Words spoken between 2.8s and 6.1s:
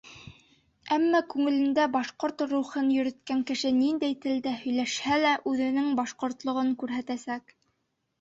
йөрөткән кеше, ниндәй телдә һөйләшһә лә, үҙенең